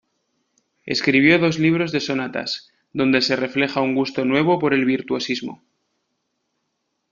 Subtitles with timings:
[0.87, 5.61] Escribió dos libros de sonatas, donde se refleja un gusto nuevo por el virtuosismo.